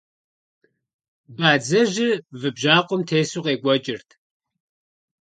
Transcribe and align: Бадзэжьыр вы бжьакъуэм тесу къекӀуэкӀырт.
Бадзэжьыр 1.37 2.17
вы 2.39 2.49
бжьакъуэм 2.55 3.01
тесу 3.07 3.43
къекӀуэкӀырт. 3.45 4.09